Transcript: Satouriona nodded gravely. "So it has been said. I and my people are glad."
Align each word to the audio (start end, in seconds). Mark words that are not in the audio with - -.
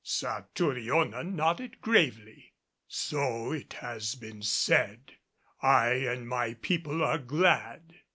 Satouriona 0.03 1.23
nodded 1.23 1.79
gravely. 1.79 2.53
"So 2.87 3.51
it 3.51 3.73
has 3.73 4.15
been 4.15 4.41
said. 4.41 5.17
I 5.61 5.89
and 5.89 6.27
my 6.27 6.55
people 6.55 7.03
are 7.03 7.19
glad." 7.19 7.99